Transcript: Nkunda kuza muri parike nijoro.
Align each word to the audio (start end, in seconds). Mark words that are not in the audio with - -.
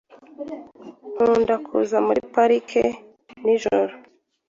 Nkunda 1.11 1.55
kuza 1.65 1.97
muri 2.07 2.21
parike 2.33 2.83
nijoro. 3.43 3.93